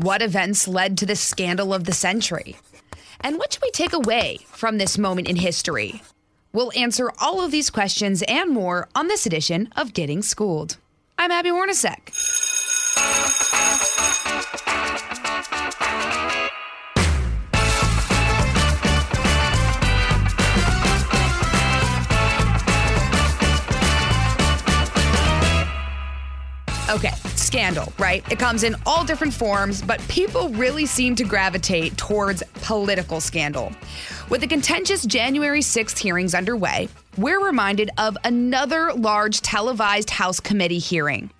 [0.00, 2.54] What events led to the scandal of the century?
[3.20, 6.02] And what should we take away from this moment in history?
[6.52, 10.76] We'll answer all of these questions and more on this edition of Getting Schooled.
[11.18, 12.14] I'm Abby Hornacek.
[26.88, 27.12] Okay,
[27.48, 28.22] scandal, right?
[28.30, 33.72] It comes in all different forms, but people really seem to gravitate towards political scandal.
[34.28, 40.78] With the contentious January 6th hearings underway, we're reminded of another large televised House committee
[40.78, 41.30] hearing.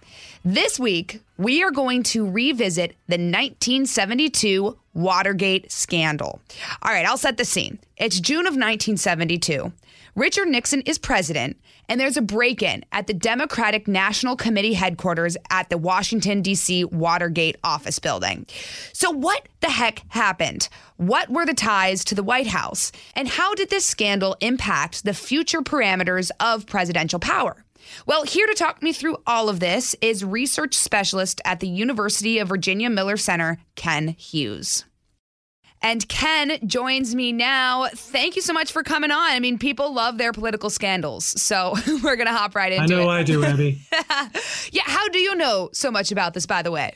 [0.47, 6.41] This week, we are going to revisit the 1972 Watergate scandal.
[6.81, 7.78] All right, I'll set the scene.
[7.98, 9.70] It's June of 1972.
[10.19, 15.37] Richard Nixon is president, and there's a break in at the Democratic National Committee headquarters
[15.49, 16.87] at the Washington, D.C.
[16.87, 18.45] Watergate office building.
[18.93, 20.71] So, what the heck happened?
[20.97, 22.91] What were the ties to the White House?
[23.15, 27.65] And how did this scandal impact the future parameters of presidential power?
[28.05, 32.41] Well, here to talk me through all of this is research specialist at the University
[32.41, 34.85] of Virginia Miller Center, Ken Hughes.
[35.81, 37.87] And Ken joins me now.
[37.95, 39.31] Thank you so much for coming on.
[39.31, 41.25] I mean, people love their political scandals.
[41.41, 42.97] So we're going to hop right into it.
[42.97, 43.15] I know it.
[43.15, 43.81] I do, Abby.
[44.73, 44.83] yeah.
[44.84, 46.95] How do you know so much about this, by the way?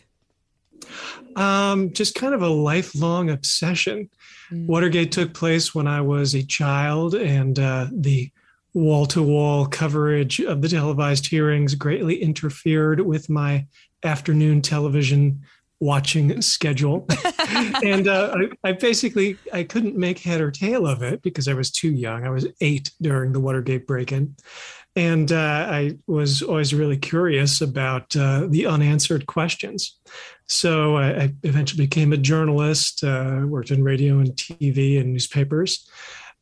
[1.36, 4.10] Um, just kind of a lifelong obsession.
[4.50, 4.66] Mm.
[4.66, 8.30] Watergate took place when I was a child, and uh, the
[8.75, 13.66] wall to wall coverage of the televised hearings greatly interfered with my
[14.03, 15.43] afternoon television
[15.82, 17.06] watching schedule.
[17.82, 18.34] And uh,
[18.65, 21.91] I, I, basically i couldn't make head or tail of it because i was too
[21.91, 22.25] young.
[22.25, 24.37] I was eight during the watergate break-in.
[24.94, 29.98] And uh, i was always really curious about uh, the unanswered questions.
[30.47, 35.88] So I, I eventually became a journalist uh, worked in radio and tv and newspapers.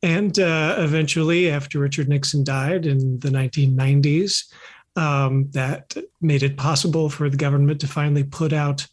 [0.03, 4.53] And uh, eventually after richard nixon died in the 1990s
[4.97, 8.87] um, that made it possible for the government to finally put out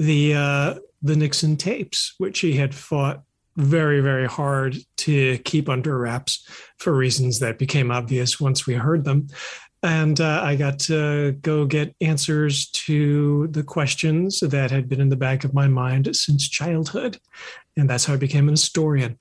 [0.00, 3.22] the uh, the Nixon tapes, which he had fought
[3.56, 9.04] very very hard to keep under wraps for reasons that became obvious once we heard
[9.04, 9.28] them.
[9.82, 15.08] And uh, I got to go get answers to the questions that had been in
[15.08, 17.18] the back of my mind since childhood.
[17.76, 19.18] And that's how I became an historian.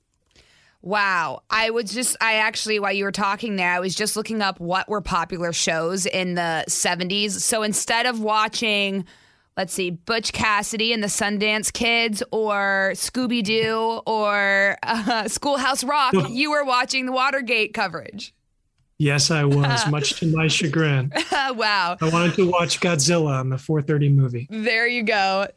[0.81, 1.43] Wow.
[1.49, 4.59] I was just, I actually, while you were talking there, I was just looking up
[4.59, 7.31] what were popular shows in the 70s.
[7.39, 9.05] So instead of watching
[9.59, 16.13] let's see, Butch Cassidy and the Sundance Kids or Scooby Doo or uh, Schoolhouse Rock,
[16.29, 18.33] you were watching the Watergate coverage.
[18.97, 21.11] Yes, I was, much to my chagrin.
[21.33, 21.97] wow.
[21.99, 24.47] I wanted to watch Godzilla on the 4:30 movie.
[24.49, 25.47] There you go.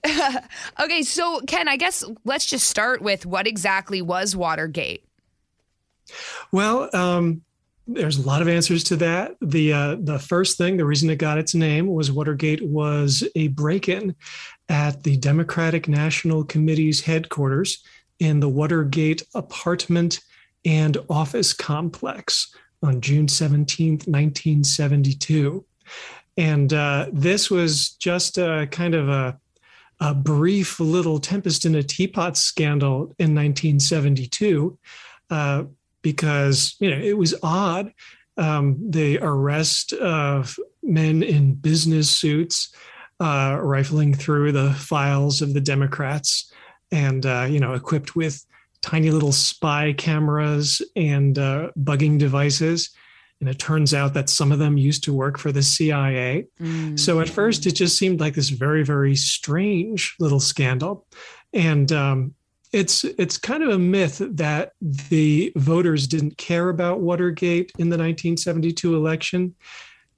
[0.80, 5.04] okay, so Ken, I guess let's just start with what exactly was Watergate?
[6.50, 7.42] Well, um,
[7.86, 9.36] there's a lot of answers to that.
[9.40, 13.48] The uh, the first thing, the reason it got its name was Watergate was a
[13.48, 14.14] break-in
[14.68, 17.82] at the Democratic National Committee's headquarters
[18.18, 20.20] in the Watergate apartment
[20.64, 25.64] and office complex on June 17th, 1972.
[26.36, 29.38] And uh, this was just a kind of a,
[30.00, 34.78] a brief little tempest in a teapot scandal in 1972.
[35.30, 35.64] Uh,
[36.02, 37.92] because you know it was odd
[38.36, 42.74] um, the arrest of men in business suits
[43.20, 46.50] uh, rifling through the files of the Democrats
[46.90, 48.44] and uh, you know equipped with
[48.82, 52.90] tiny little spy cameras and uh, bugging devices.
[53.40, 56.46] And it turns out that some of them used to work for the CIA.
[56.60, 56.96] Mm-hmm.
[56.96, 61.06] So at first, it just seemed like this very, very strange little scandal.
[61.52, 62.34] And um,
[62.72, 67.98] it's it's kind of a myth that the voters didn't care about Watergate in the
[67.98, 69.54] 1972 election.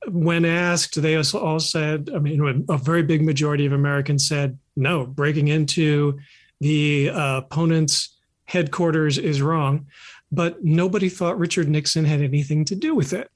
[0.08, 5.06] When asked, they all said, I mean, a very big majority of Americans said, no,
[5.06, 6.18] breaking into
[6.60, 8.14] the uh, opponent's
[8.44, 9.86] headquarters is wrong.
[10.30, 13.30] But nobody thought Richard Nixon had anything to do with it.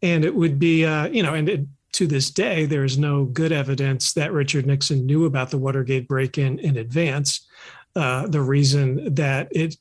[0.00, 3.24] And it would be, uh, you know, and it, to this day, there is no
[3.24, 7.46] good evidence that Richard Nixon knew about the Watergate break in in advance.
[7.94, 9.76] Uh, the reason that it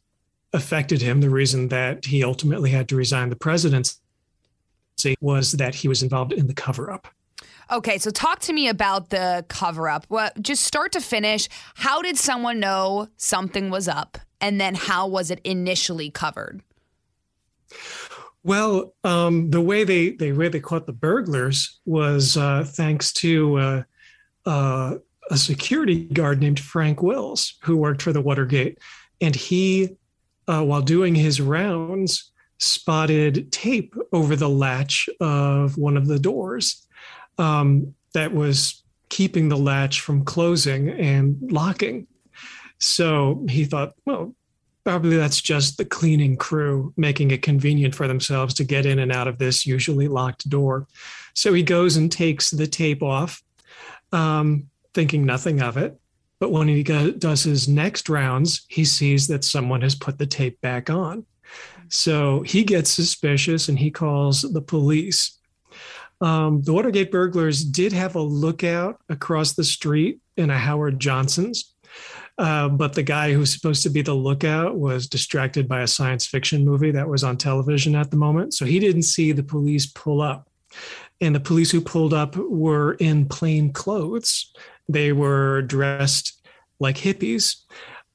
[0.54, 3.96] affected him, the reason that he ultimately had to resign the presidency
[5.22, 7.08] was that he was involved in the cover up.
[7.72, 10.06] Okay, so talk to me about the cover up.
[10.10, 14.18] Well, just start to finish, how did someone know something was up?
[14.42, 16.62] And then how was it initially covered?
[18.44, 23.58] Well, um, the way they the way they caught the burglars was uh, thanks to
[23.58, 23.84] uh,
[24.46, 24.96] uh,
[25.30, 28.80] a security guard named Frank Wills, who worked for the Watergate,
[29.22, 29.90] and he,
[30.48, 36.86] uh, while doing his rounds, spotted tape over the latch of one of the doors
[37.38, 42.08] um, that was keeping the latch from closing and locking.
[42.80, 44.36] So he thought, well,
[44.84, 49.12] probably that's just the cleaning crew making it convenient for themselves to get in and
[49.12, 50.88] out of this usually locked door.
[51.34, 53.44] So he goes and takes the tape off,
[54.12, 55.98] um, thinking nothing of it.
[56.40, 60.26] But when he go, does his next rounds, he sees that someone has put the
[60.26, 61.26] tape back on.
[61.90, 65.38] So he gets suspicious and he calls the police.
[66.22, 71.74] Um, the Watergate burglars did have a lookout across the street in a Howard Johnson's,
[72.38, 76.26] uh, but the guy who's supposed to be the lookout was distracted by a science
[76.26, 78.54] fiction movie that was on television at the moment.
[78.54, 80.48] So he didn't see the police pull up.
[81.22, 84.52] And the police who pulled up were in plain clothes.
[84.90, 86.42] They were dressed
[86.80, 87.58] like hippies.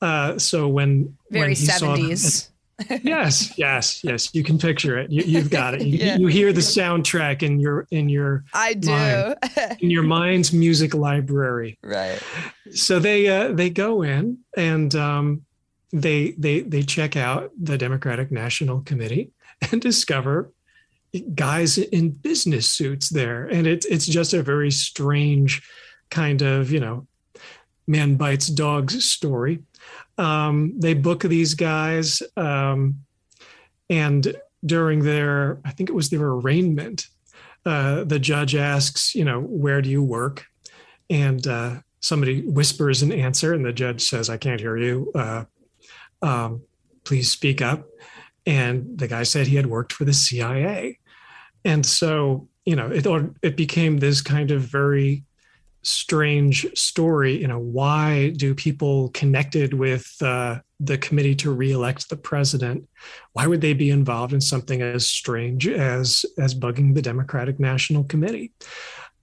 [0.02, 2.50] Uh, so when very 70s
[3.02, 4.34] yes, yes, yes.
[4.34, 5.10] You can picture it.
[5.10, 5.82] You, have got it.
[5.82, 6.18] You, yeah.
[6.18, 9.36] you, hear the soundtrack in your in your I do mind,
[9.80, 11.78] in your mind's music library.
[11.82, 12.20] Right.
[12.72, 15.42] So they uh, they go in and um,
[15.92, 19.30] they they they check out the Democratic National Committee
[19.72, 20.52] and discover
[21.34, 25.62] guys in business suits there, and it's it's just a very strange
[26.10, 27.06] kind of you know
[27.86, 29.60] man bites dogs story.
[30.18, 33.02] Um, they book these guys, um,
[33.90, 37.06] and during their, I think it was their arraignment,
[37.64, 40.46] uh, the judge asks, you know, where do you work?
[41.10, 45.12] And uh, somebody whispers an answer, and the judge says, I can't hear you.
[45.14, 45.44] Uh,
[46.22, 46.62] um,
[47.04, 47.86] please speak up.
[48.46, 50.98] And the guy said he had worked for the CIA.
[51.64, 53.06] And so, you know, it,
[53.42, 55.24] it became this kind of very
[55.82, 57.40] strange story.
[57.40, 62.88] You know, why do people connected with uh, the committee to reelect the president?
[63.32, 68.04] Why would they be involved in something as strange as as bugging the Democratic National
[68.04, 68.52] Committee?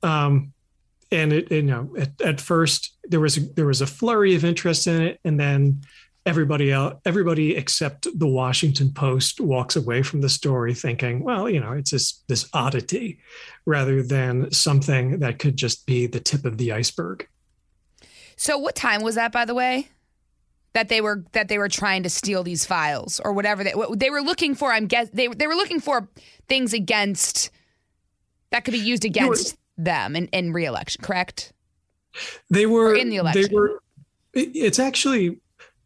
[0.02, 0.54] Um,
[1.12, 4.46] and it, you know, at, at first there was a, there was a flurry of
[4.46, 5.82] interest in it, and then
[6.26, 11.60] everybody else, everybody except the Washington Post walks away from the story thinking, well, you
[11.60, 13.20] know, it's this this oddity
[13.66, 17.28] rather than something that could just be the tip of the iceberg.
[18.36, 19.90] So, what time was that, by the way?
[20.74, 24.00] That they were that they were trying to steal these files or whatever they what
[24.00, 24.72] they were looking for.
[24.72, 26.10] I'm guess they they were looking for
[26.48, 27.52] things against
[28.52, 31.04] that could be used against were, them in, in reelection.
[31.04, 31.54] Correct?
[32.50, 33.44] They were or in the election.
[33.50, 33.80] They were.
[34.34, 35.40] It's actually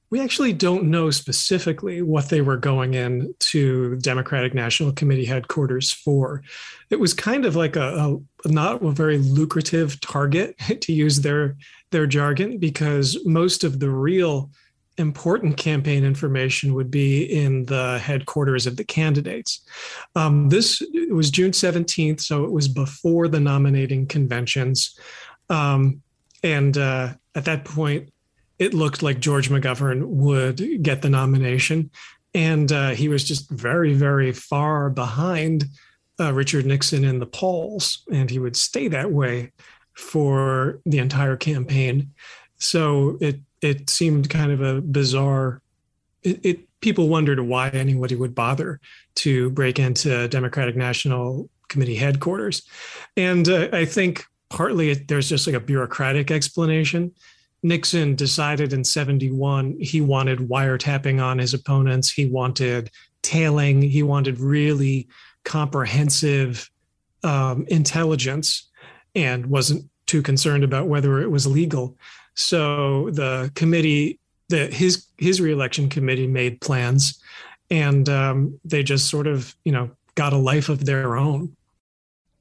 [0.10, 5.92] we actually don't know specifically what they were going in to Democratic National Committee headquarters
[5.92, 6.44] for.
[6.90, 11.58] It was kind of like a, a not a very lucrative target to use their
[11.92, 14.50] their jargon because most of the real
[14.98, 19.62] important campaign information would be in the headquarters of the candidates.
[20.16, 24.98] Um, this was June 17th, so it was before the nominating conventions.
[25.50, 26.02] Um,
[26.44, 28.10] and uh, at that point,
[28.60, 31.92] it looked like George McGovern would get the nomination.
[32.34, 35.66] And uh, he was just very, very far behind
[36.20, 38.04] uh, Richard Nixon in the polls.
[38.12, 39.52] And he would stay that way
[39.94, 42.12] for the entire campaign.
[42.58, 45.62] So it, it seemed kind of a bizarre,
[46.24, 48.80] it, it people wondered why anybody would bother
[49.16, 52.64] to break into Democratic National Committee headquarters.
[53.16, 57.12] And uh, I think partly it, there's just like a bureaucratic explanation
[57.64, 62.12] Nixon decided in 71 he wanted wiretapping on his opponents.
[62.12, 62.92] He wanted
[63.24, 63.82] tailing.
[63.82, 65.08] He wanted really
[65.44, 66.70] comprehensive
[67.24, 68.70] um, intelligence
[69.16, 71.98] and wasn't too concerned about whether it was legal.
[72.36, 77.22] So the committee, the, his, his reelection committee made plans
[77.70, 81.57] and um, they just sort of, you know, got a life of their own.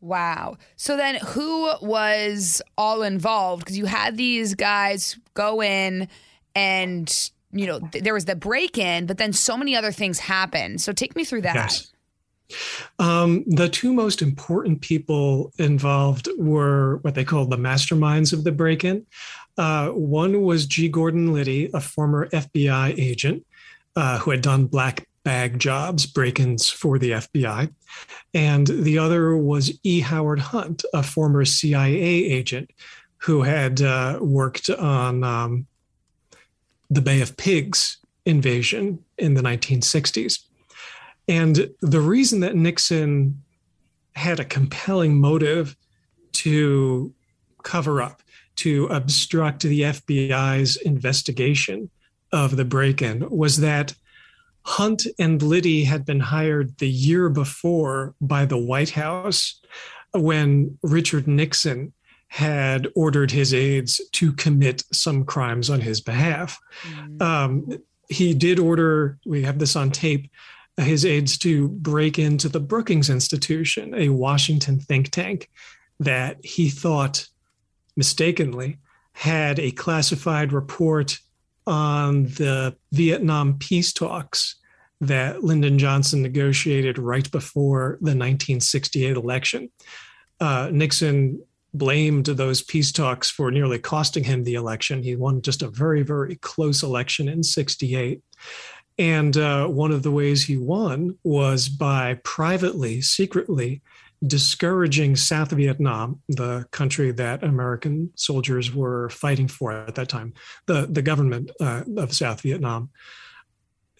[0.06, 0.56] Wow.
[0.76, 3.64] So then who was all involved?
[3.64, 6.08] Because you had these guys go in
[6.54, 10.20] and, you know, th- there was the break in, but then so many other things
[10.20, 10.80] happened.
[10.80, 11.56] So take me through that.
[11.56, 11.92] Yes.
[13.00, 18.52] Um, the two most important people involved were what they called the masterminds of the
[18.52, 19.04] break in.
[19.58, 20.88] Uh, one was G.
[20.88, 23.44] Gordon Liddy, a former FBI agent
[23.96, 27.68] uh, who had done black bag jobs, break ins for the FBI.
[28.32, 29.98] And the other was E.
[29.98, 32.70] Howard Hunt, a former CIA agent
[33.18, 35.66] who had uh, worked on um,
[36.90, 40.44] the Bay of Pigs invasion in the 1960s.
[41.26, 43.42] And the reason that Nixon
[44.14, 45.76] had a compelling motive
[46.34, 47.12] to
[47.64, 48.22] cover up,
[48.56, 51.90] to obstruct the FBI's investigation
[52.30, 53.92] of the break in was that
[54.66, 59.60] Hunt and Liddy had been hired the year before by the White House
[60.12, 61.92] when Richard Nixon
[62.28, 66.58] had ordered his aides to commit some crimes on his behalf.
[66.82, 67.22] Mm.
[67.22, 67.68] Um,
[68.08, 70.30] he did order, we have this on tape,
[70.76, 75.48] his aides to break into the Brookings Institution, a Washington think tank
[76.00, 77.28] that he thought
[77.96, 78.78] mistakenly
[79.12, 81.20] had a classified report
[81.66, 84.56] on the Vietnam peace talks
[85.00, 89.70] that Lyndon Johnson negotiated right before the 1968 election.
[90.40, 91.42] Uh, Nixon
[91.74, 95.02] blamed those peace talks for nearly costing him the election.
[95.02, 98.22] He won just a very, very close election in 68.
[98.98, 103.82] And uh, one of the ways he won was by privately, secretly
[104.24, 110.32] discouraging South Vietnam, the country that American soldiers were fighting for at that time,
[110.66, 112.90] the, the government uh, of South Vietnam.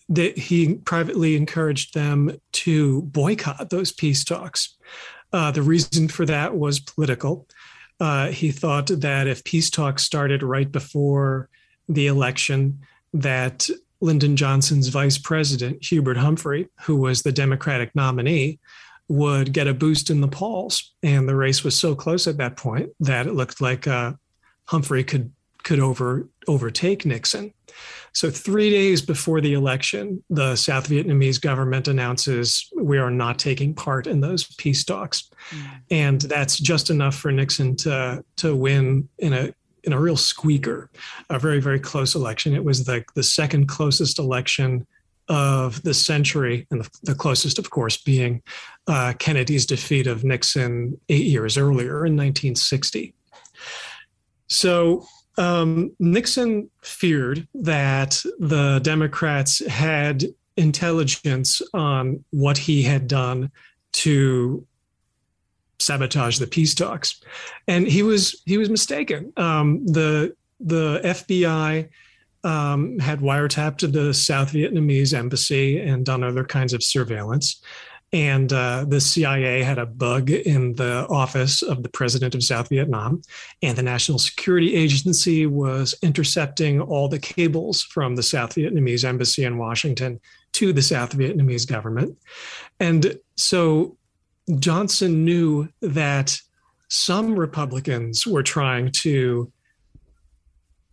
[0.08, 4.76] That he privately encouraged them to boycott those peace talks.
[5.32, 7.48] Uh, the reason for that was political.
[7.98, 11.48] Uh, he thought that if peace talks started right before
[11.88, 12.78] the election,
[13.12, 13.68] that
[14.00, 18.58] Lyndon Johnson's vice president, Hubert Humphrey, who was the Democratic nominee,
[19.08, 20.92] would get a boost in the polls.
[21.02, 24.14] And the race was so close at that point that it looked like uh,
[24.66, 25.32] Humphrey could
[25.62, 27.52] could over overtake Nixon.
[28.12, 33.74] So three days before the election, the South Vietnamese government announces we are not taking
[33.74, 35.80] part in those peace talks, mm.
[35.90, 40.88] and that's just enough for Nixon to to win in a in a real squeaker,
[41.30, 42.54] a very very close election.
[42.54, 44.86] It was the the second closest election
[45.28, 48.42] of the century, and the, the closest, of course, being
[48.86, 53.14] uh, Kennedy's defeat of Nixon eight years earlier in 1960.
[54.48, 55.06] So
[55.38, 60.24] um, Nixon feared that the Democrats had
[60.56, 63.50] intelligence on what he had done
[63.92, 64.66] to
[65.78, 67.20] sabotage the peace talks,
[67.68, 69.32] and he was he was mistaken.
[69.36, 71.88] Um, the the FBI
[72.44, 77.60] um, had wiretapped the South Vietnamese embassy and done other kinds of surveillance.
[78.12, 82.68] And uh, the CIA had a bug in the office of the president of South
[82.68, 83.20] Vietnam.
[83.62, 89.44] And the National Security Agency was intercepting all the cables from the South Vietnamese embassy
[89.44, 90.20] in Washington
[90.52, 92.16] to the South Vietnamese government.
[92.78, 93.98] And so
[94.58, 96.38] Johnson knew that
[96.88, 99.52] some Republicans were trying to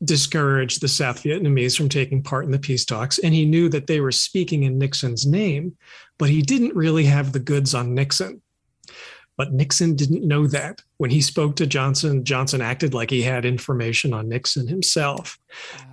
[0.03, 3.19] discourage the South Vietnamese from taking part in the peace talks.
[3.19, 5.77] And he knew that they were speaking in Nixon's name,
[6.17, 8.41] but he didn't really have the goods on Nixon.
[9.35, 10.81] But Nixon didn't know that.
[10.97, 15.39] When he spoke to Johnson, Johnson acted like he had information on Nixon himself.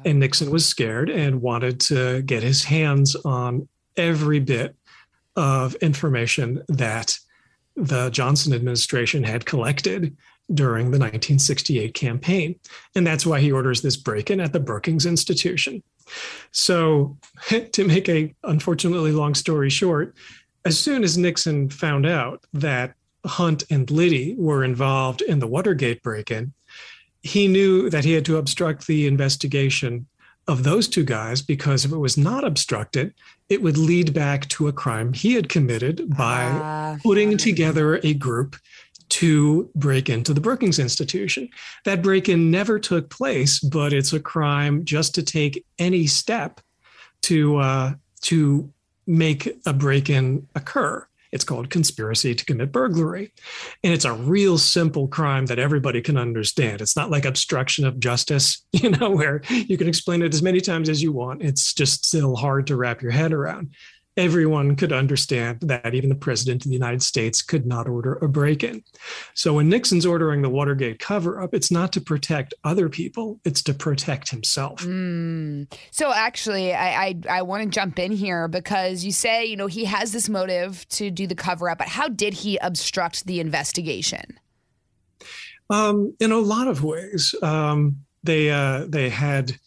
[0.05, 4.77] And Nixon was scared and wanted to get his hands on every bit
[5.37, 7.19] of information that
[7.77, 10.17] the Johnson administration had collected
[10.53, 12.57] during the 1968 campaign.
[12.95, 15.83] And that's why he orders this break in at the Brookings Institution.
[16.53, 17.17] So,
[17.73, 20.15] to make a unfortunately long story short,
[20.65, 26.03] as soon as Nixon found out that Hunt and Liddy were involved in the Watergate
[26.03, 26.53] break in,
[27.23, 30.07] he knew that he had to obstruct the investigation
[30.49, 33.15] of those two guys because if it was not obstructed,
[33.49, 38.15] it would lead back to a crime he had committed by uh, putting together a
[38.15, 38.57] group
[39.11, 41.49] to break into the Brookings Institution.
[41.85, 46.61] That break in never took place, but it's a crime just to take any step
[47.23, 48.73] to uh, to
[49.07, 51.07] make a break in occur.
[51.33, 53.33] It's called conspiracy to commit burglary.
[53.85, 56.81] And it's a real simple crime that everybody can understand.
[56.81, 60.61] It's not like obstruction of justice, you know, where you can explain it as many
[60.61, 61.43] times as you want.
[61.43, 63.75] It's just still hard to wrap your head around.
[64.21, 68.29] Everyone could understand that even the president of the United States could not order a
[68.29, 68.85] break in.
[69.35, 73.63] So when Nixon's ordering the Watergate cover up, it's not to protect other people, it's
[73.63, 74.83] to protect himself.
[74.83, 75.73] Mm.
[75.91, 79.67] So actually, I, I, I want to jump in here because you say, you know,
[79.67, 83.41] he has this motive to do the cover up, but how did he obstruct the
[83.41, 84.39] investigation?
[85.71, 87.35] Um, in a lot of ways.
[87.43, 89.59] Um, they uh, they had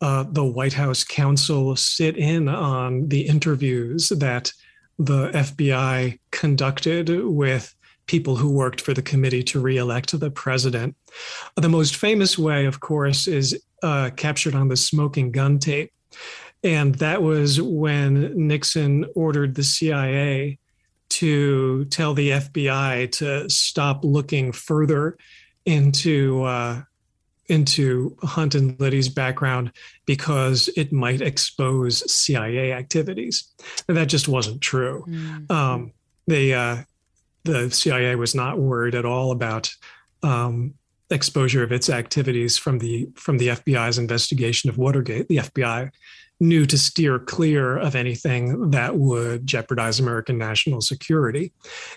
[0.00, 4.52] uh, the White House counsel sit in on the interviews that
[4.98, 7.74] the FBI conducted with
[8.06, 10.96] people who worked for the committee to reelect the president.
[11.56, 15.92] The most famous way, of course, is uh, captured on the smoking gun tape.
[16.62, 20.58] And that was when Nixon ordered the CIA
[21.08, 25.16] to tell the FBI to stop looking further
[25.64, 26.82] into uh,
[27.48, 29.72] into Hunt and Liddy's background
[30.04, 33.52] because it might expose CIA activities.
[33.88, 35.04] And that just wasn't true.
[35.08, 35.52] Mm-hmm.
[35.52, 35.92] Um,
[36.26, 36.78] they, uh,
[37.44, 39.70] the CIA was not worried at all about
[40.22, 40.74] um,
[41.10, 45.28] exposure of its activities from the from the FBI's investigation of Watergate.
[45.28, 45.90] The FBI
[46.40, 51.52] knew to steer clear of anything that would jeopardize American national security,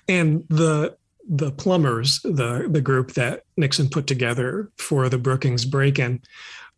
[0.07, 0.95] and the
[1.29, 6.21] the plumbers, the the group that Nixon put together for the Brookings break-in,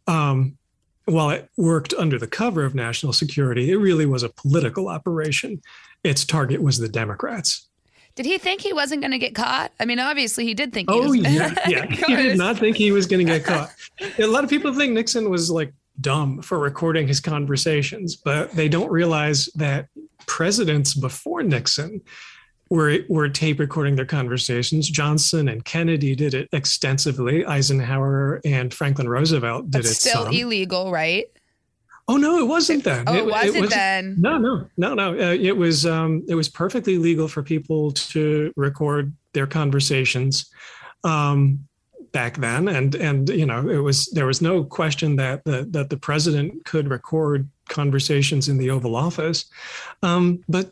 [0.08, 0.58] um,
[1.06, 5.62] while it worked under the cover of national security, it really was a political operation.
[6.04, 7.68] Its target was the Democrats.
[8.16, 9.72] Did he think he wasn't going to get caught?
[9.80, 10.90] I mean, obviously he did think.
[10.92, 11.86] oh was- yeah, yeah.
[11.86, 13.72] he did not think he was going to get caught.
[14.20, 18.68] a lot of people think Nixon was like dumb for recording his conversations, but they
[18.68, 19.88] don't realize that
[20.28, 22.02] presidents before Nixon
[22.72, 24.90] were were tape recording their conversations.
[24.90, 27.46] Johnson and Kennedy did it extensively.
[27.46, 30.10] Eisenhower and Franklin Roosevelt did That's it.
[30.10, 30.34] Still some.
[30.34, 31.26] illegal, right?
[32.08, 33.04] Oh no, it wasn't then.
[33.08, 34.16] Oh, it, wasn't, it was then.
[34.20, 35.10] No, no, no, no.
[35.12, 40.50] Uh, it was um, it was perfectly legal for people to record their conversations
[41.04, 41.68] um,
[42.14, 45.90] back then, and and you know it was there was no question that the, that
[45.90, 49.46] the president could record conversations in the Oval Office,
[50.04, 50.72] um, but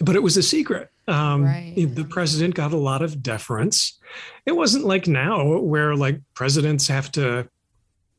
[0.00, 0.90] but it was a secret.
[1.08, 1.74] Um, right.
[1.74, 3.98] The president got a lot of deference.
[4.46, 7.48] It wasn't like now where like presidents have to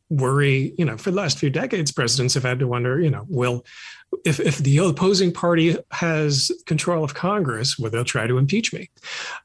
[0.09, 3.25] worry, you know, for the last few decades, presidents have had to wonder, you know,
[3.29, 3.63] will
[4.25, 8.89] if if the opposing party has control of Congress, will they'll try to impeach me?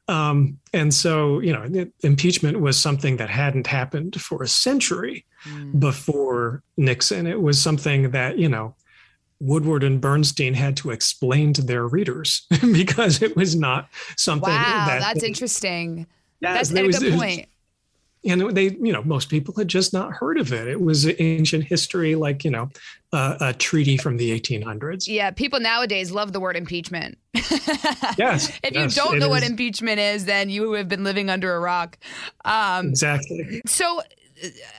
[0.07, 5.79] Um, and so, you know, impeachment was something that hadn't happened for a century mm.
[5.79, 7.27] before Nixon.
[7.27, 8.75] It was something that, you know,
[9.39, 14.49] Woodward and Bernstein had to explain to their readers because it was not something.
[14.49, 16.07] Wow, that that's they, interesting.
[16.39, 17.47] Yeah, that's a was, good point.
[18.23, 20.67] and they, you know, most people had just not heard of it.
[20.67, 22.69] It was ancient history, like you know,
[23.11, 25.07] uh, a treaty from the 1800s.
[25.07, 27.17] Yeah, people nowadays love the word impeachment.
[27.33, 28.49] yes.
[28.63, 29.31] if yes, you don't know is.
[29.31, 31.97] what impeachment is, then you have been living under a rock.
[32.45, 33.61] Um, exactly.
[33.65, 34.01] So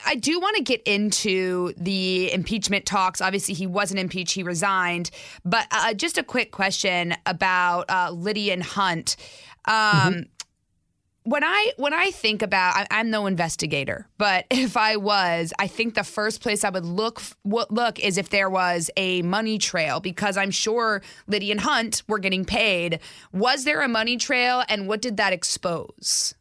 [0.04, 3.20] I do want to get into the impeachment talks.
[3.20, 5.10] Obviously, he wasn't impeached; he resigned.
[5.44, 9.16] But uh, just a quick question about uh, Liddy and Hunt.
[9.64, 10.20] Um, mm-hmm.
[11.24, 15.66] When I when I think about, I, am no investigator, but if I was, I
[15.66, 20.00] think the first place I would look look is if there was a money trail,
[20.00, 23.00] because I'm sure Liddy and Hunt were getting paid.
[23.32, 26.35] Was there a money trail, and what did that expose?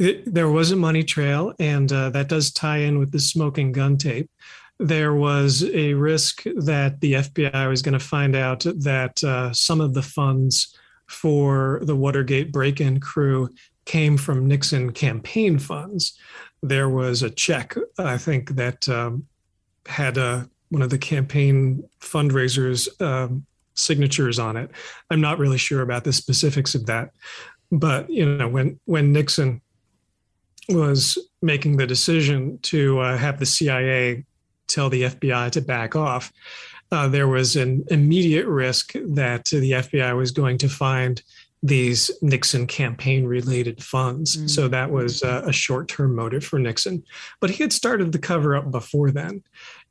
[0.00, 3.70] It, there was a money trail, and uh, that does tie in with the smoking
[3.70, 4.30] gun tape.
[4.78, 9.78] There was a risk that the FBI was going to find out that uh, some
[9.78, 10.74] of the funds
[11.06, 13.50] for the Watergate break in crew
[13.84, 16.18] came from Nixon campaign funds.
[16.62, 19.26] There was a check, I think, that um,
[19.84, 24.70] had a, uh, one of the campaign fundraisers' um, signatures on it.
[25.10, 27.10] I'm not really sure about the specifics of that,
[27.70, 29.60] but you know, when when Nixon
[30.70, 34.24] was making the decision to uh, have the CIA
[34.66, 36.32] tell the FBI to back off,
[36.92, 41.22] uh, there was an immediate risk that the FBI was going to find
[41.62, 44.36] these Nixon campaign related funds.
[44.36, 44.46] Mm-hmm.
[44.46, 47.04] So that was uh, a short term motive for Nixon.
[47.38, 49.42] But he had started the cover up before then.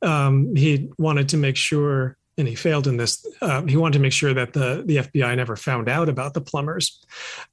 [0.02, 3.26] Um, he wanted to make sure and he failed in this.
[3.40, 6.40] Uh, he wanted to make sure that the the FBI never found out about the
[6.40, 7.04] plumbers,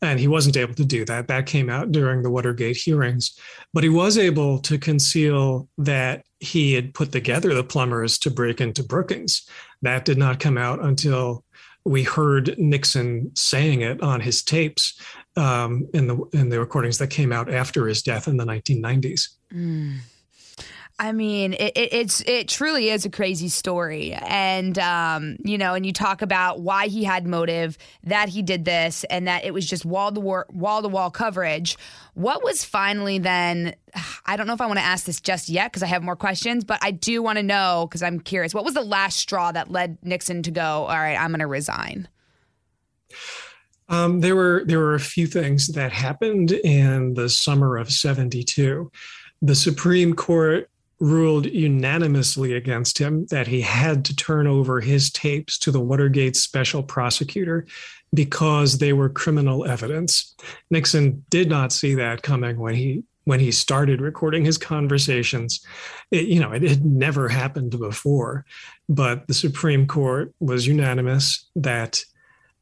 [0.01, 1.27] and he wasn't able to do that.
[1.27, 3.37] That came out during the Watergate hearings,
[3.73, 8.61] but he was able to conceal that he had put together the plumbers to break
[8.61, 9.47] into Brookings.
[9.81, 11.43] That did not come out until
[11.85, 14.99] we heard Nixon saying it on his tapes
[15.35, 19.29] um, in the in the recordings that came out after his death in the 1990s.
[19.53, 19.97] Mm.
[20.99, 25.75] I mean, it, it, it's it truly is a crazy story, and um, you know,
[25.75, 29.53] and you talk about why he had motive, that he did this, and that it
[29.53, 31.77] was just wall to wall, to wall coverage.
[32.15, 33.75] What was finally then?
[34.25, 36.15] I don't know if I want to ask this just yet because I have more
[36.15, 38.55] questions, but I do want to know because I'm curious.
[38.55, 40.61] What was the last straw that led Nixon to go?
[40.61, 42.07] All right, I'm going to resign.
[43.87, 48.91] Um, there were there were a few things that happened in the summer of '72.
[49.43, 50.67] The Supreme Court
[50.99, 56.35] ruled unanimously against him that he had to turn over his tapes to the Watergate
[56.35, 57.67] special prosecutor
[58.13, 60.35] because they were criminal evidence.
[60.71, 65.59] Nixon did not see that coming when he when he started recording his conversations.
[66.11, 68.45] It, you know, it had never happened before,
[68.87, 72.05] but the Supreme Court was unanimous that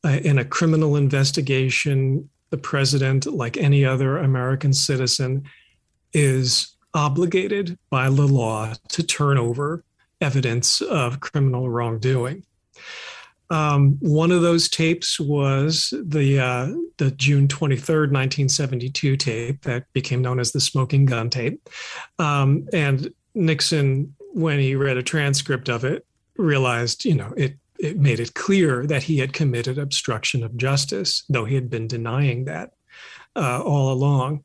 [0.03, 5.43] uh, in a criminal investigation, the president, like any other American citizen,
[6.13, 9.83] is obligated by the law to turn over
[10.21, 12.43] evidence of criminal wrongdoing.
[13.51, 20.21] Um, one of those tapes was the uh, the June 23rd, 1972 tape that became
[20.21, 21.69] known as the smoking gun tape.
[22.17, 27.99] Um, and Nixon, when he read a transcript of it, realized, you know, it it
[27.99, 32.45] made it clear that he had committed obstruction of justice, though he had been denying
[32.45, 32.71] that
[33.35, 34.43] uh, all along.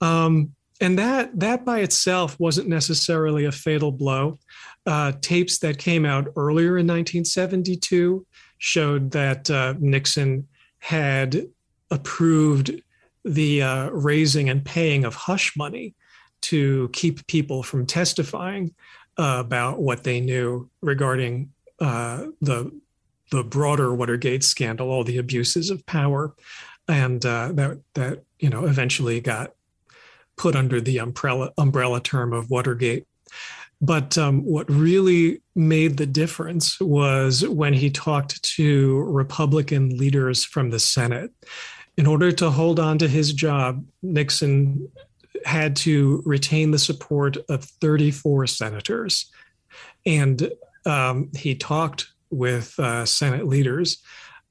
[0.00, 4.38] Um, and that that by itself wasn't necessarily a fatal blow.
[4.86, 8.24] Uh, tapes that came out earlier in 1972
[8.58, 10.46] showed that uh, Nixon
[10.78, 11.46] had
[11.90, 12.80] approved
[13.24, 15.94] the uh, raising and paying of hush money
[16.40, 18.72] to keep people from testifying
[19.18, 22.72] about what they knew regarding uh, the
[23.30, 26.34] the broader Watergate scandal, all the abuses of power,
[26.86, 29.54] and uh, that that you know eventually got
[30.38, 33.06] put under the umbrella umbrella term of Watergate.
[33.80, 40.70] But um, what really made the difference was when he talked to Republican leaders from
[40.70, 41.30] the Senate.
[41.96, 44.88] In order to hold on to his job, Nixon
[45.44, 49.30] had to retain the support of 34 senators.
[50.04, 50.50] And
[50.86, 53.98] um, he talked with uh, Senate leaders,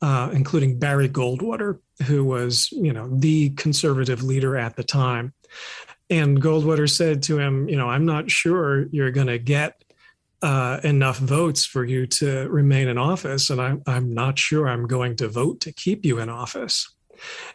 [0.01, 5.33] uh, including Barry Goldwater, who was, you know, the conservative leader at the time.
[6.09, 9.83] And Goldwater said to him, you know, I'm not sure you're going to get
[10.41, 14.87] uh, enough votes for you to remain in office, and I'm I'm not sure I'm
[14.87, 16.93] going to vote to keep you in office.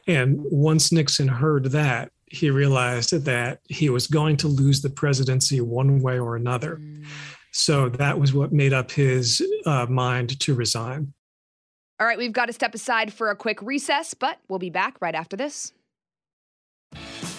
[0.07, 5.61] And once Nixon heard that, he realized that he was going to lose the presidency
[5.61, 6.77] one way or another.
[6.77, 7.05] Mm.
[7.53, 11.13] So that was what made up his uh, mind to resign.
[12.01, 14.97] All right, we've got to step aside for a quick recess, but we'll be back
[15.01, 15.73] right after this.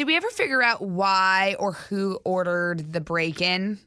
[0.00, 3.78] Did we ever figure out why or who ordered the break in?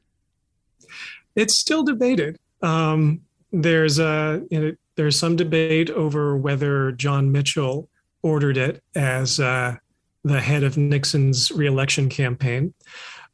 [1.35, 2.37] It's still debated.
[2.61, 3.21] Um,
[3.51, 7.89] there's a you know, there's some debate over whether John Mitchell
[8.21, 9.77] ordered it as uh,
[10.23, 12.75] the head of Nixon's reelection campaign,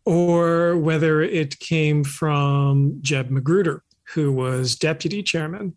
[0.06, 5.74] or whether it came from Jeb Magruder, who was deputy chairman.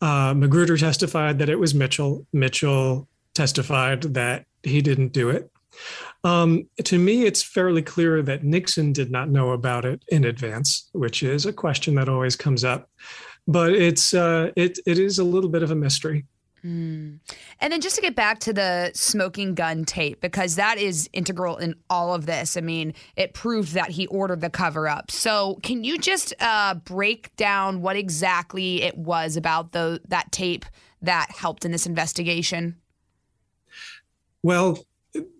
[0.00, 2.26] Uh, Magruder testified that it was Mitchell.
[2.32, 5.50] Mitchell testified that he didn't do it.
[6.24, 10.88] Um, to me, it's fairly clear that Nixon did not know about it in advance,
[10.92, 12.90] which is a question that always comes up.
[13.46, 16.26] But it's uh, it it is a little bit of a mystery.
[16.64, 17.20] Mm.
[17.60, 21.56] And then just to get back to the smoking gun tape, because that is integral
[21.56, 22.56] in all of this.
[22.56, 25.10] I mean, it proved that he ordered the cover up.
[25.10, 30.64] So, can you just uh, break down what exactly it was about the that tape
[31.00, 32.76] that helped in this investigation?
[34.42, 34.84] Well,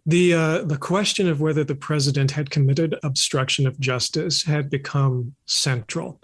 [0.07, 5.35] the uh, the question of whether the president had committed obstruction of justice had become
[5.47, 6.21] central.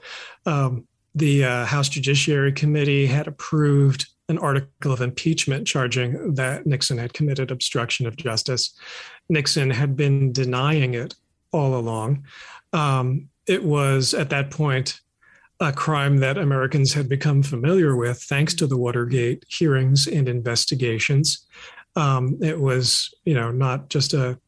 [0.46, 6.98] Um, the uh, House Judiciary Committee had approved an article of impeachment charging that Nixon
[6.98, 8.74] had committed obstruction of justice.
[9.28, 11.14] Nixon had been denying it
[11.52, 12.24] all along.
[12.72, 15.00] Um, it was at that point
[15.60, 21.46] a crime that Americans had become familiar with thanks to the Watergate hearings and investigations
[21.96, 24.38] um, it was you know not just a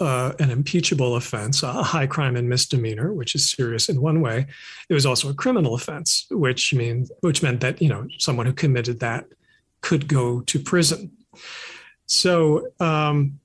[0.00, 4.46] uh, an impeachable offense, a high crime and misdemeanor, which is serious in one way.
[4.88, 8.52] It was also a criminal offense, which means which meant that you know someone who
[8.52, 9.26] committed that
[9.80, 11.12] could go to prison.
[12.06, 13.38] So um,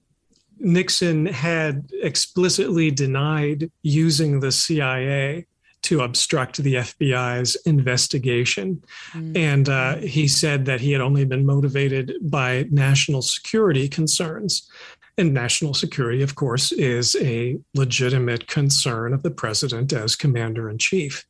[0.59, 5.45] Nixon had explicitly denied using the CIA
[5.83, 8.83] to obstruct the FBI's investigation.
[9.13, 9.37] Mm-hmm.
[9.37, 14.69] And uh, he said that he had only been motivated by national security concerns.
[15.17, 20.77] And national security, of course, is a legitimate concern of the president as commander in
[20.77, 21.25] chief.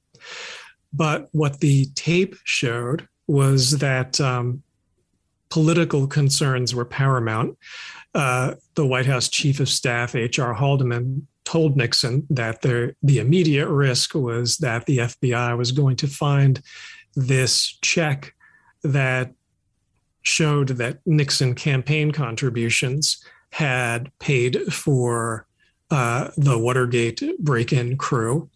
[0.93, 4.63] But what the tape showed was that um,
[5.49, 7.57] political concerns were paramount.
[8.15, 10.53] Uh, the White House chief of staff, H.R.
[10.53, 16.05] Haldeman, told Nixon that the, the immediate risk was that the FBI was going to
[16.05, 16.61] find
[17.15, 18.35] this check
[18.83, 19.33] that
[20.21, 25.47] showed that Nixon campaign contributions had paid for
[25.89, 28.47] uh, the Watergate break in crew.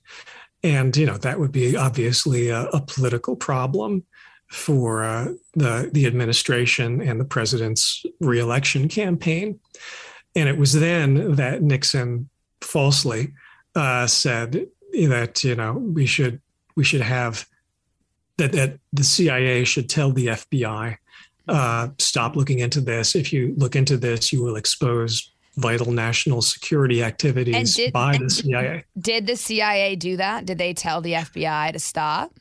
[0.62, 4.06] And, you know, that would be obviously a, a political problem
[4.52, 9.60] for uh, the, the administration and the president's reelection campaign.
[10.36, 12.30] And it was then that Nixon
[12.74, 13.32] falsely
[13.76, 16.42] uh, said that, you know, we should
[16.76, 17.48] we should have
[18.38, 20.98] that, that the CIA should tell the FBI
[21.48, 23.16] uh, stop looking into this.
[23.16, 28.30] If you look into this, you will expose vital national security activities did, by the
[28.30, 28.86] CIA.
[29.00, 30.48] Did the CIA do that?
[30.48, 32.34] Did they tell the FBI to stop?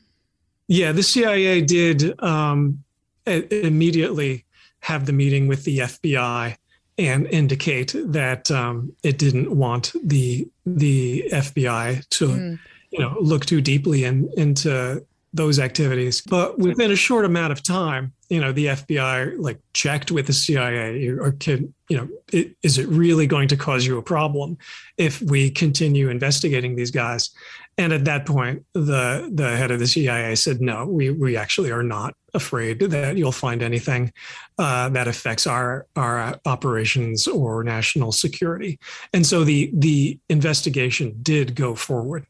[0.67, 2.83] Yeah, the CIA did um,
[3.27, 4.45] immediately
[4.79, 6.55] have the meeting with the FBI
[6.97, 12.59] and indicate that um, it didn't want the the FBI to mm.
[12.91, 15.03] you know look too deeply in, into
[15.33, 16.21] those activities.
[16.21, 20.33] But within a short amount of time, you know, the FBI like checked with the
[20.33, 24.57] CIA or can, you know, it, is it really going to cause you a problem
[24.97, 27.31] if we continue investigating these guys?
[27.77, 31.71] And at that point, the the head of the CIA said, "No, we we actually
[31.71, 34.13] are not afraid that you'll find anything
[34.59, 38.79] uh, that affects our our operations or national security."
[39.11, 42.27] And so the the investigation did go forward.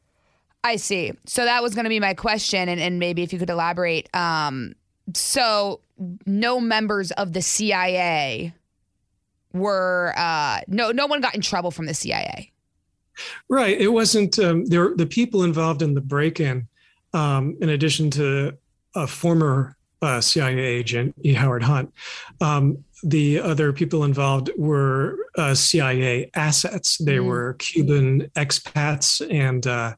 [0.63, 1.12] I see.
[1.25, 4.08] So that was going to be my question, and, and maybe if you could elaborate.
[4.15, 4.75] Um,
[5.13, 5.82] so
[6.25, 8.53] no members of the CIA
[9.51, 12.52] were uh, no no one got in trouble from the CIA.
[13.49, 13.80] Right.
[13.80, 14.95] It wasn't um, there.
[14.95, 16.67] The people involved in the break-in,
[17.13, 18.58] um, in addition to
[18.95, 21.34] a former uh, CIA agent, E.
[21.34, 21.93] Howard Hunt,
[22.41, 26.97] um, the other people involved were uh, CIA assets.
[26.97, 27.26] They mm.
[27.26, 29.95] were Cuban expats and uh,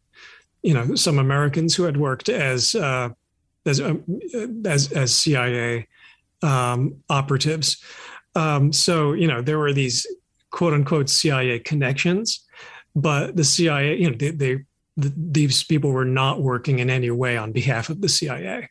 [0.63, 3.10] you know some Americans who had worked as uh,
[3.65, 4.04] as, um,
[4.65, 5.88] as as CIA
[6.41, 7.84] um, operatives.
[8.36, 10.06] Um, so you know there were these
[10.49, 12.41] quote unquote CIA connections
[12.95, 14.65] but the CIA, you know, they, they
[14.97, 18.69] the, these people were not working in any way on behalf of the CIA.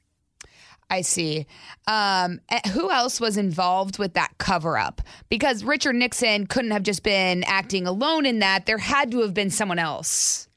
[0.91, 1.47] I see.
[1.87, 5.01] Um, eh, who else was involved with that cover up?
[5.29, 8.67] Because Richard Nixon couldn't have just been acting alone in that.
[8.67, 10.49] There had to have been someone else.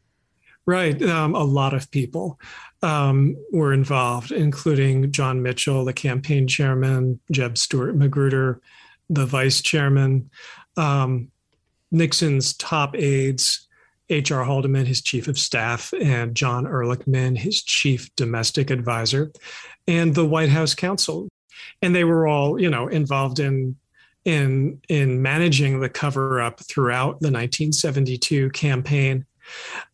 [0.65, 1.01] Right.
[1.01, 2.39] Um, a lot of people
[2.81, 8.61] um, were involved, including John Mitchell, the campaign chairman, Jeb Stuart Magruder,
[9.09, 10.29] the vice chairman.
[10.75, 11.31] Um,
[11.91, 13.67] Nixon's top aides,
[14.09, 14.43] H.R.
[14.43, 19.31] Haldeman, his chief of staff, and John Ehrlichman, his chief domestic advisor,
[19.87, 21.27] and the White House counsel.
[21.81, 23.75] And they were all, you know, involved in
[24.25, 29.25] in in managing the cover up throughout the 1972 campaign.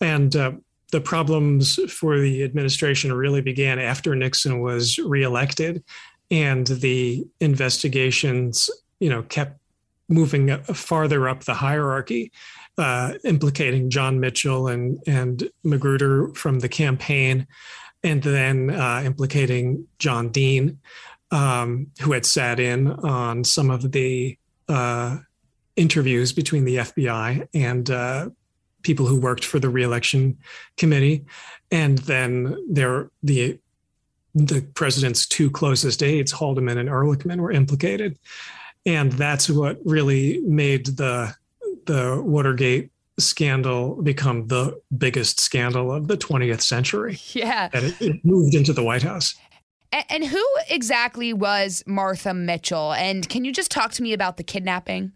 [0.01, 0.53] And uh,
[0.91, 5.83] the problems for the administration really began after Nixon was reelected,
[6.31, 9.59] and the investigations, you know, kept
[10.13, 12.31] moving farther up the hierarchy,
[12.77, 17.47] uh, implicating John Mitchell and and Magruder from the campaign,
[18.03, 20.79] and then uh, implicating John Dean,
[21.31, 24.37] um, who had sat in on some of the
[24.69, 25.17] uh,
[25.75, 28.29] interviews between the FBI and uh,
[28.83, 30.37] people who worked for the reelection
[30.77, 31.25] committee,
[31.71, 33.59] and then there the
[34.35, 38.17] the president's two closest aides, Haldeman and Ehrlichman, were implicated
[38.85, 41.35] and that's what really made the
[41.85, 47.19] the Watergate scandal become the biggest scandal of the 20th century.
[47.33, 49.35] Yeah, and it, it moved into the White House.
[49.91, 52.93] And, and who exactly was Martha Mitchell?
[52.93, 55.11] And can you just talk to me about the kidnapping?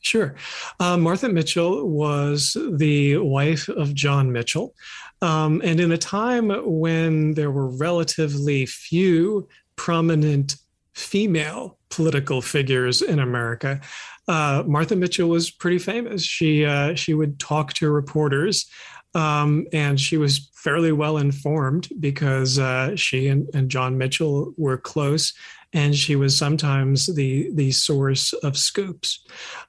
[0.00, 0.34] Sure.
[0.78, 4.74] Uh, Martha Mitchell was the wife of John Mitchell.
[5.22, 10.56] Um, and in a time when there were relatively few prominent
[10.98, 13.80] female political figures in America.
[14.26, 16.22] uh, Martha Mitchell was pretty famous.
[16.22, 18.66] She uh, she would talk to reporters,
[19.14, 24.76] um, and she was fairly well informed because uh, she and, and, John Mitchell were
[24.76, 25.32] close,
[25.72, 29.24] and she was sometimes the the source of scoops.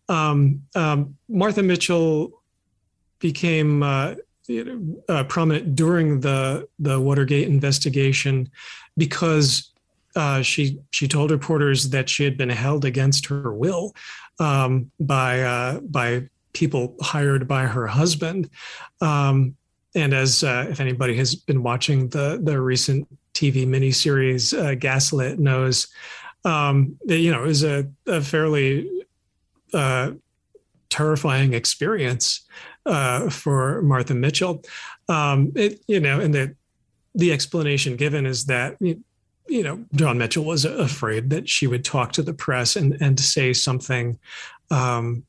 [0.09, 2.41] Um, um, Martha Mitchell
[3.19, 4.15] became uh,
[5.07, 8.49] uh, prominent during the the Watergate investigation
[8.97, 9.71] because
[10.15, 13.93] uh, she she told reporters that she had been held against her will
[14.39, 18.49] um, by uh, by people hired by her husband.
[19.01, 19.55] Um,
[19.95, 25.39] and as uh, if anybody has been watching the the recent TV miniseries uh, Gaslit
[25.39, 25.87] knows,
[26.45, 28.89] um, you know, it was a, a fairly
[29.73, 30.11] uh,
[30.89, 32.47] terrifying experience
[32.85, 34.63] uh, for Martha Mitchell.
[35.07, 36.55] Um, it, you know, and the
[37.15, 38.77] the explanation given is that
[39.49, 43.19] you know John Mitchell was afraid that she would talk to the press and and
[43.19, 44.19] say something
[44.71, 45.23] um,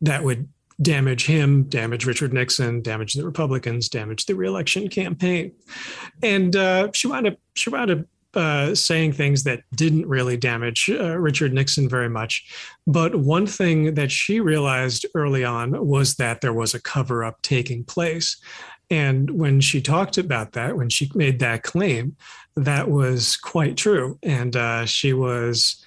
[0.00, 0.48] that would
[0.82, 5.52] damage him, damage Richard Nixon, damage the Republicans, damage the reelection campaign,
[6.22, 7.98] and uh, she wound up she wound up
[8.36, 12.46] uh, saying things that didn't really damage uh, Richard Nixon very much.
[12.86, 17.40] But one thing that she realized early on was that there was a cover up
[17.40, 18.38] taking place.
[18.90, 22.16] And when she talked about that, when she made that claim,
[22.56, 24.18] that was quite true.
[24.22, 25.84] And uh, she was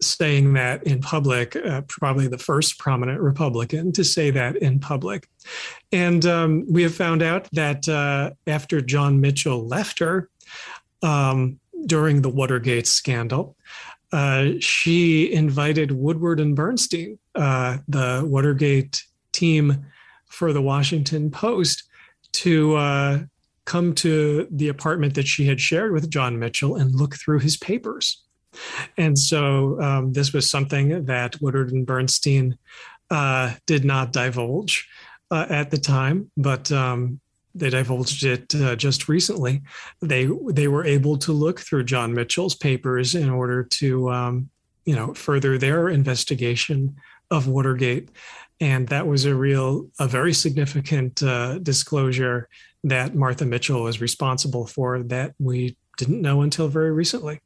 [0.00, 5.28] saying that in public, uh, probably the first prominent Republican to say that in public.
[5.92, 10.28] And um, we have found out that uh, after John Mitchell left her,
[11.02, 13.56] um, during the Watergate scandal,
[14.12, 19.86] uh, she invited Woodward and Bernstein, uh, the Watergate team
[20.26, 21.84] for the Washington Post,
[22.32, 23.18] to uh,
[23.64, 27.56] come to the apartment that she had shared with John Mitchell and look through his
[27.56, 28.22] papers.
[28.98, 32.58] And so um, this was something that Woodward and Bernstein
[33.10, 34.88] uh, did not divulge
[35.30, 37.20] uh, at the time, but um,
[37.54, 39.62] they divulged it uh, just recently.
[40.00, 44.50] They they were able to look through John Mitchell's papers in order to um,
[44.84, 46.96] you know further their investigation
[47.30, 48.10] of Watergate,
[48.62, 52.48] and that was a real a very significant uh, disclosure
[52.84, 57.40] that Martha Mitchell was responsible for that we didn't know until very recently.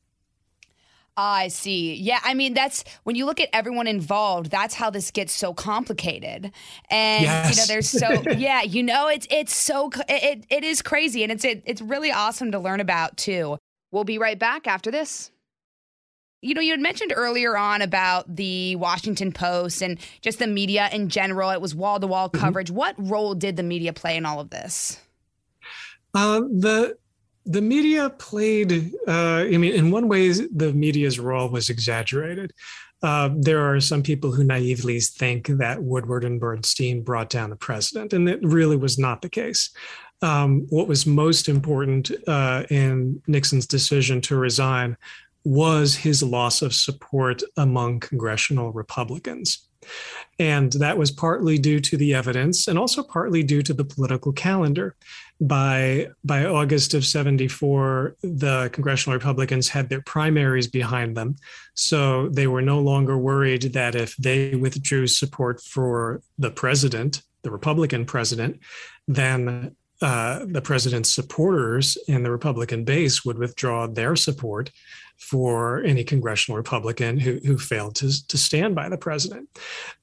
[1.16, 1.94] I see.
[1.94, 5.54] Yeah, I mean that's when you look at everyone involved, that's how this gets so
[5.54, 6.52] complicated.
[6.90, 7.50] And yes.
[7.50, 11.32] you know there's so yeah, you know it's it's so it it is crazy and
[11.32, 13.56] it's it, it's really awesome to learn about too.
[13.90, 15.30] We'll be right back after this.
[16.46, 20.88] You know, you had mentioned earlier on about the Washington Post and just the media
[20.92, 21.50] in general.
[21.50, 22.70] It was wall to wall coverage.
[22.70, 25.00] What role did the media play in all of this?
[26.14, 26.96] Uh, the
[27.46, 32.52] the media played, uh, I mean, in one way, the media's role was exaggerated.
[33.02, 37.56] Uh, there are some people who naively think that Woodward and Bernstein brought down the
[37.56, 39.70] president, and it really was not the case.
[40.22, 44.96] Um, what was most important uh, in Nixon's decision to resign
[45.46, 49.68] was his loss of support among congressional Republicans.
[50.40, 54.32] And that was partly due to the evidence and also partly due to the political
[54.32, 54.96] calendar.
[55.40, 61.36] By by August of 74 the congressional republicans had their primaries behind them.
[61.74, 67.50] So they were no longer worried that if they withdrew support for the president the
[67.52, 68.58] republican president
[69.06, 74.70] then uh, the president's supporters in the republican base would withdraw their support
[75.18, 79.48] for any congressional Republican who, who failed to, to stand by the president.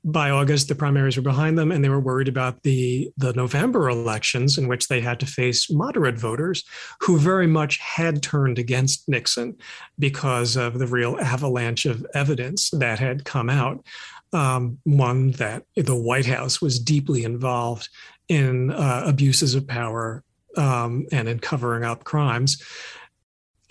[0.04, 3.90] By August, the primaries were behind them, and they were worried about the, the November
[3.90, 6.64] elections in which they had to face moderate voters
[7.00, 9.56] who very much had turned against Nixon
[10.00, 13.86] because of the real avalanche of evidence that had come out.
[14.34, 17.88] Um, one that the White House was deeply involved
[18.30, 20.24] in uh, abuses of power
[20.58, 22.64] um, and in covering up crimes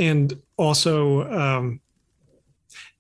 [0.02, 1.81] and also um,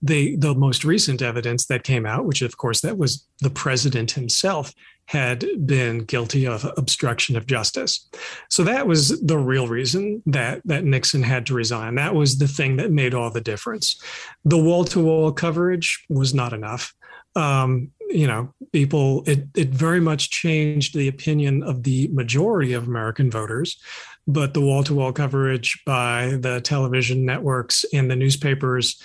[0.02, 4.10] the the most recent evidence that came out, which of course that was the president
[4.10, 4.74] himself
[5.06, 8.08] had been guilty of obstruction of justice.
[8.48, 11.94] So that was the real reason that that Nixon had to resign.
[11.94, 14.00] That was the thing that made all the difference.
[14.44, 16.94] The wall to wall coverage was not enough.
[17.34, 22.86] Um, you know, people it it very much changed the opinion of the majority of
[22.86, 23.80] American voters
[24.26, 29.00] but the wall to wall coverage by the television networks and the newspapers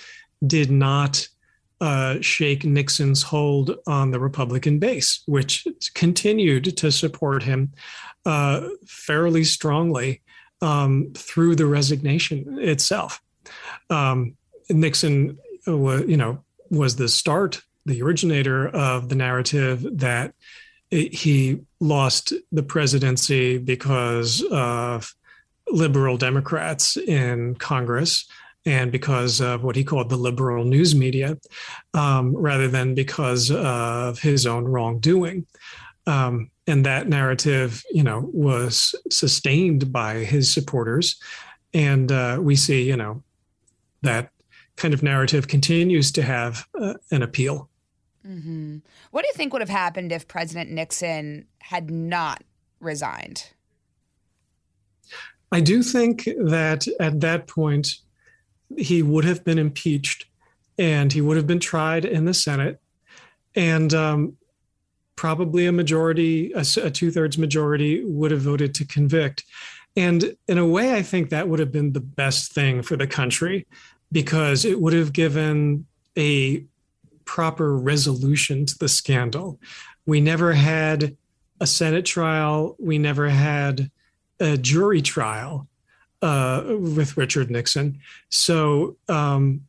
[0.46, 1.26] did not
[1.80, 7.72] uh, shake Nixon's hold on the Republican base, which continued to support him
[8.26, 10.22] uh, fairly strongly
[10.60, 13.22] um, through the resignation itself.
[13.90, 14.36] Um,
[14.70, 20.34] Nixon, uh, you know, was the start the originator of the narrative that
[20.90, 25.14] he lost the presidency because of
[25.70, 28.26] liberal Democrats in Congress
[28.64, 31.38] and because of what he called the liberal news media,
[31.94, 35.46] um, rather than because of his own wrongdoing.
[36.06, 41.20] Um, and that narrative, you know, was sustained by his supporters,
[41.72, 43.22] and uh, we see, you know,
[44.02, 44.30] that
[44.76, 47.68] kind of narrative continues to have uh, an appeal.
[48.28, 48.78] Mm-hmm.
[49.10, 52.44] What do you think would have happened if President Nixon had not
[52.80, 53.50] resigned?
[55.50, 57.88] I do think that at that point,
[58.76, 60.26] he would have been impeached
[60.78, 62.80] and he would have been tried in the Senate.
[63.54, 64.36] And um,
[65.16, 69.44] probably a majority, a, a two thirds majority, would have voted to convict.
[69.96, 73.06] And in a way, I think that would have been the best thing for the
[73.06, 73.66] country
[74.12, 76.64] because it would have given a
[77.28, 79.60] proper resolution to the scandal.
[80.06, 81.14] We never had
[81.60, 83.90] a Senate trial, we never had
[84.40, 85.68] a jury trial
[86.22, 88.00] uh, with Richard Nixon.
[88.30, 89.60] So um,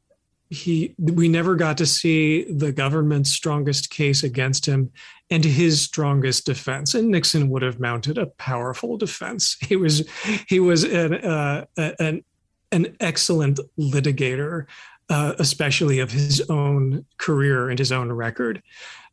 [0.49, 4.91] he, we never got to see the government's strongest case against him
[5.29, 6.93] and his strongest defense.
[6.93, 9.57] And Nixon would have mounted a powerful defense.
[9.67, 10.07] He was,
[10.47, 12.23] he was an, uh, an,
[12.71, 14.65] an excellent litigator,
[15.09, 18.61] uh, especially of his own career and his own record.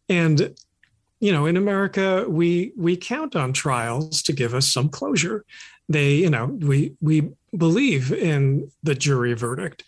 [0.08, 0.54] And
[1.18, 5.44] you know, in America, we we count on trials to give us some closure.
[5.88, 9.82] They you know we we believe in the jury verdict.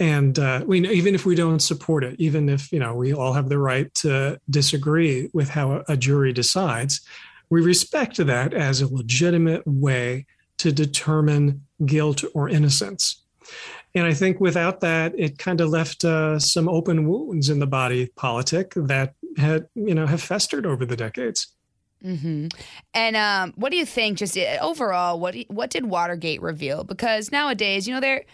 [0.00, 3.34] And uh, we even if we don't support it even if you know we all
[3.34, 7.02] have the right to disagree with how a jury decides
[7.50, 10.24] we respect that as a legitimate way
[10.56, 13.22] to determine guilt or innocence
[13.94, 17.66] and i think without that it kind of left uh, some open wounds in the
[17.66, 21.48] body politic that had you know have festered over the decades
[22.04, 22.48] Mm-hmm.
[22.94, 24.18] And um, what do you think?
[24.18, 26.84] Just uh, overall, what what did Watergate reveal?
[26.84, 28.24] Because nowadays, you know, there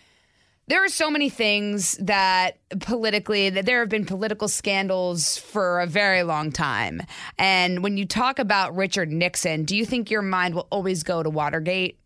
[0.68, 5.86] there are so many things that politically that there have been political scandals for a
[5.86, 7.02] very long time.
[7.38, 11.22] And when you talk about Richard Nixon, do you think your mind will always go
[11.22, 11.98] to Watergate?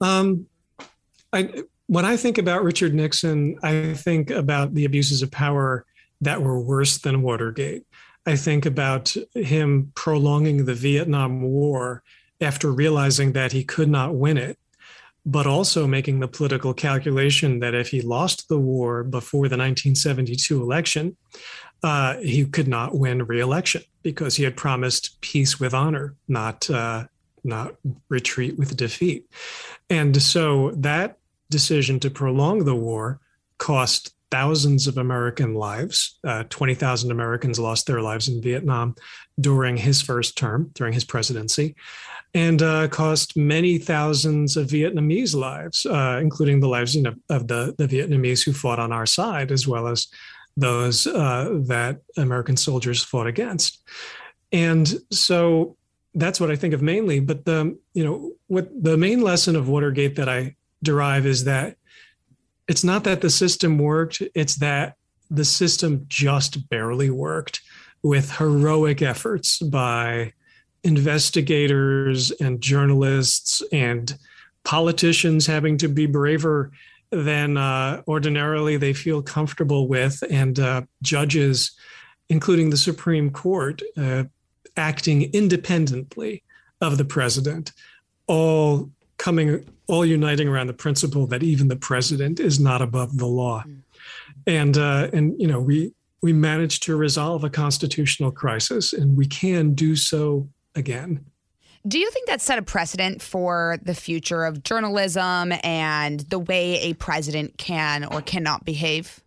[0.00, 0.46] Um,
[1.32, 5.84] I when I think about Richard Nixon, I think about the abuses of power
[6.20, 7.84] that were worse than Watergate.
[8.26, 12.04] I think about him prolonging the Vietnam War
[12.40, 14.56] after realizing that he could not win it,
[15.26, 20.62] but also making the political calculation that if he lost the war before the 1972
[20.62, 21.16] election,
[21.82, 27.04] uh, he could not win re-election because he had promised peace with honor, not uh,
[27.42, 27.74] not
[28.08, 29.26] retreat with defeat.
[29.88, 31.16] And so that
[31.50, 33.20] decision to prolong the war
[33.58, 36.18] cost thousands of American lives.
[36.24, 38.94] Uh, 20,000 Americans lost their lives in Vietnam
[39.40, 41.74] during his first term, during his presidency,
[42.32, 47.48] and uh, cost many thousands of Vietnamese lives, uh, including the lives you know, of
[47.48, 50.06] the, the Vietnamese who fought on our side, as well as
[50.56, 53.82] those uh, that American soldiers fought against.
[54.52, 55.76] And so
[56.14, 57.20] that's what I think of mainly.
[57.20, 61.76] But the, you know, what the main lesson of Watergate that I derive is that
[62.68, 64.96] it's not that the system worked, it's that
[65.30, 67.60] the system just barely worked
[68.02, 70.32] with heroic efforts by
[70.82, 74.16] investigators and journalists and
[74.64, 76.70] politicians having to be braver
[77.10, 81.72] than uh, ordinarily they feel comfortable with, and uh, judges,
[82.28, 84.24] including the Supreme Court, uh,
[84.76, 86.42] acting independently
[86.80, 87.72] of the president,
[88.26, 88.90] all
[89.20, 93.62] coming all uniting around the principle that even the president is not above the law.
[93.66, 93.82] Mm.
[94.46, 95.92] and uh, and you know we
[96.22, 101.24] we managed to resolve a constitutional crisis and we can do so again.
[101.86, 106.78] Do you think that set a precedent for the future of journalism and the way
[106.80, 109.20] a president can or cannot behave?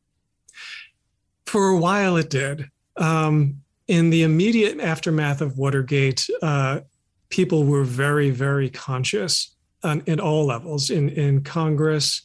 [1.45, 2.69] For a while it did.
[2.97, 6.81] Um, in the immediate aftermath of watergate uh,
[7.29, 9.52] people were very very conscious
[9.83, 10.89] on, in all levels.
[10.89, 12.21] In, in Congress,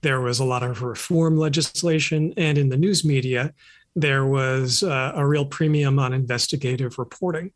[0.00, 3.52] there was a lot of reform legislation, and in the news media,
[3.94, 7.52] there was uh, a real premium on investigative reporting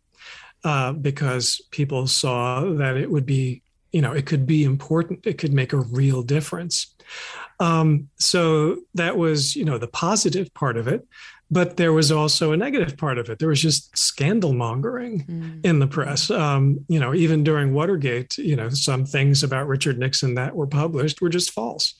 [0.64, 5.38] uh, because people saw that it would be, you know, it could be important, it
[5.38, 6.94] could make a real difference.
[7.59, 11.07] Um, so that was, you know, the positive part of it
[11.51, 13.38] but there was also a negative part of it.
[13.38, 15.64] There was just scandal mongering mm.
[15.64, 16.30] in the press.
[16.30, 20.66] Um, you know, even during Watergate, you know, some things about Richard Nixon that were
[20.66, 21.94] published were just false.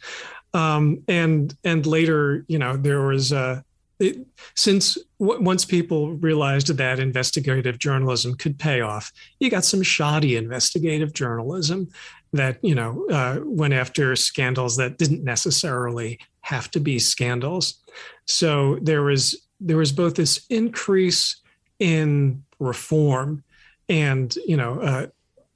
[0.53, 3.64] Um, and and later, you know, there was a
[3.99, 9.82] it, since w- once people realized that investigative journalism could pay off, you got some
[9.82, 11.88] shoddy investigative journalism
[12.32, 17.82] that you know uh, went after scandals that didn't necessarily have to be scandals.
[18.26, 21.36] So there was there was both this increase
[21.78, 23.42] in reform
[23.88, 25.07] and you know uh,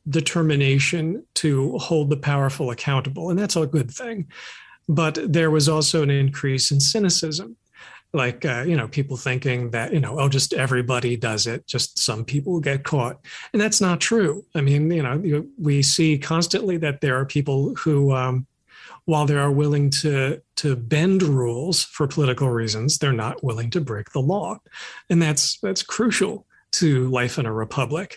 [0.08, 4.26] determination to hold the powerful accountable, and that's a good thing.
[4.88, 7.56] But there was also an increase in cynicism
[8.12, 11.98] like uh, you know people thinking that you know oh just everybody does it just
[11.98, 16.76] some people get caught and that's not true i mean you know we see constantly
[16.76, 18.46] that there are people who um,
[19.10, 23.80] while they are willing to to bend rules for political reasons they're not willing to
[23.80, 24.56] break the law
[25.10, 28.16] and that's that's crucial to life in a republic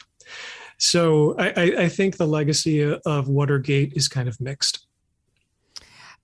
[0.78, 4.86] so i, I think the legacy of watergate is kind of mixed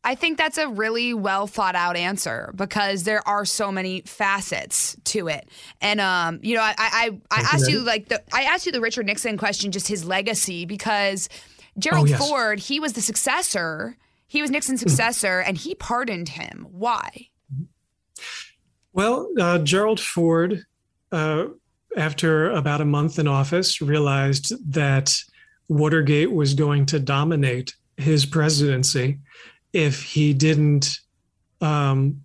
[0.02, 4.96] I think that's a really well thought out answer because there are so many facets
[5.04, 5.50] to it.
[5.82, 8.80] And um, you know, I I, I asked you like the I asked you the
[8.80, 11.28] Richard Nixon question, just his legacy, because
[11.78, 12.20] Gerald oh, yes.
[12.20, 13.98] Ford, he was the successor.
[14.30, 16.68] He was Nixon's successor, and he pardoned him.
[16.70, 17.28] Why?
[18.94, 20.66] Well, uh, Gerald Ford,
[21.12, 21.46] uh,
[21.98, 25.18] after about a month in office, realized that
[25.68, 29.18] Watergate was going to dominate his presidency
[29.74, 31.00] if he didn't
[31.60, 32.24] um,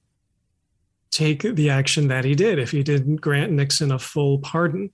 [1.11, 4.91] take the action that he did, if he didn't grant Nixon a full pardon.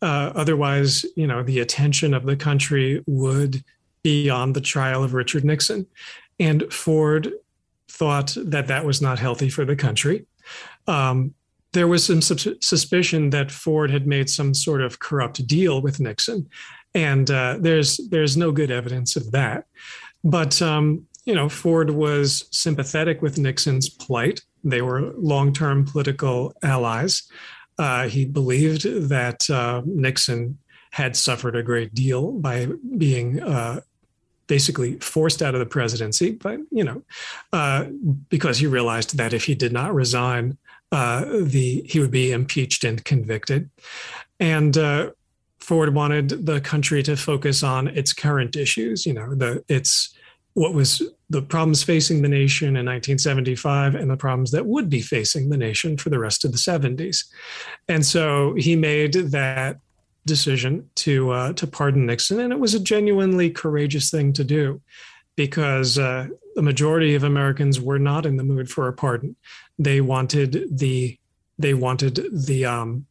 [0.00, 3.64] Uh, otherwise, you know, the attention of the country would
[4.04, 5.86] be on the trial of Richard Nixon.
[6.38, 7.32] And Ford
[7.88, 10.26] thought that that was not healthy for the country.
[10.86, 11.34] Um,
[11.72, 16.48] there was some suspicion that Ford had made some sort of corrupt deal with Nixon,
[16.94, 19.64] and uh, there's there's no good evidence of that.
[20.22, 24.42] But um, you know, Ford was sympathetic with Nixon's plight.
[24.62, 27.22] They were long term political allies.
[27.78, 30.58] Uh, he believed that uh, Nixon
[30.92, 33.80] had suffered a great deal by being uh,
[34.46, 37.02] basically forced out of the presidency, but, you know,
[37.52, 37.84] uh,
[38.28, 40.58] because he realized that if he did not resign,
[40.92, 43.68] uh, the he would be impeached and convicted.
[44.38, 45.10] And uh,
[45.58, 50.14] Ford wanted the country to focus on its current issues, you know, the its
[50.52, 55.00] what was the problems facing the nation in 1975 and the problems that would be
[55.00, 57.24] facing the nation for the rest of the 70s.
[57.88, 59.80] And so he made that
[60.26, 64.80] decision to uh, to pardon Nixon, and it was a genuinely courageous thing to do,
[65.36, 69.36] because uh, the majority of Americans were not in the mood for a pardon.
[69.78, 71.18] They wanted the
[71.58, 73.06] they wanted the um,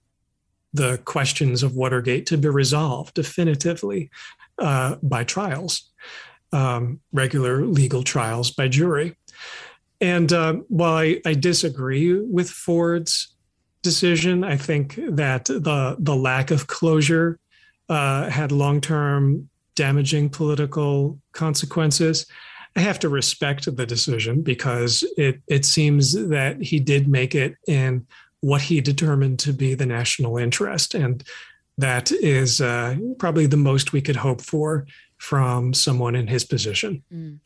[0.74, 4.10] the questions of Watergate to be resolved definitively
[4.58, 5.92] uh, by trials
[6.54, 9.18] um, regular legal trials by jury.
[10.00, 13.33] And uh, while I, I, disagree with Ford's
[13.84, 17.40] decision, I think that the the lack of closure
[17.90, 22.26] uh, had long term damaging political consequences.
[22.76, 27.56] I have to respect the decision because it it seems that he did make it
[27.68, 28.08] in
[28.40, 31.24] what he determined to be the national interest, and
[31.78, 34.86] that is uh, probably the most we could hope for
[35.18, 37.04] from someone in his position.
[37.14, 37.40] Mm.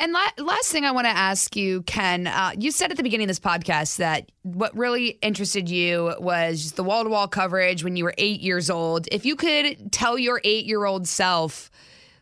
[0.00, 3.02] And la- last thing I want to ask you, Ken, uh, you said at the
[3.02, 7.84] beginning of this podcast that what really interested you was the wall to wall coverage
[7.84, 9.06] when you were eight years old.
[9.12, 11.70] If you could tell your eight year old self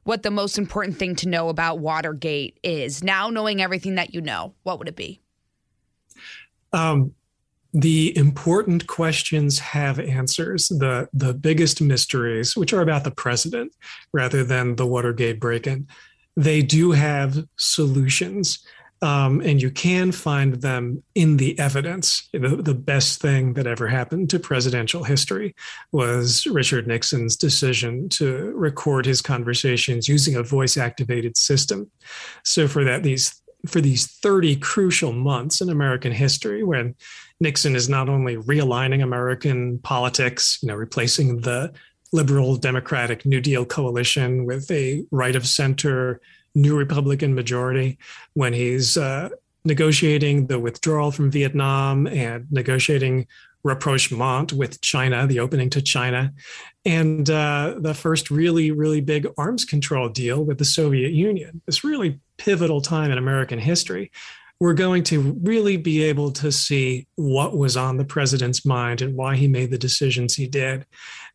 [0.02, 4.22] what the most important thing to know about Watergate is, now knowing everything that you
[4.22, 5.20] know, what would it be?
[6.72, 7.14] Um,
[7.72, 10.66] the important questions have answers.
[10.66, 13.72] The the biggest mysteries, which are about the president
[14.12, 15.86] rather than the Watergate break-in,
[16.38, 18.60] they do have solutions.
[19.00, 22.28] Um, and you can find them in the evidence.
[22.32, 25.54] The, the best thing that ever happened to presidential history
[25.92, 31.88] was Richard Nixon's decision to record his conversations using a voice activated system.
[32.44, 36.94] So, for that, these for these 30 crucial months in American history when
[37.40, 41.72] Nixon is not only realigning American politics, you know, replacing the
[42.12, 46.20] liberal Democratic New Deal coalition with a right of center
[46.54, 47.98] new Republican majority,
[48.34, 49.28] when he's uh,
[49.64, 53.26] negotiating the withdrawal from Vietnam and negotiating
[53.64, 56.32] rapprochement with China, the opening to China,
[56.84, 61.60] and uh, the first really, really big arms control deal with the Soviet Union.
[61.66, 64.10] This really pivotal time in American history.
[64.60, 69.14] We're going to really be able to see what was on the president's mind and
[69.14, 70.84] why he made the decisions he did.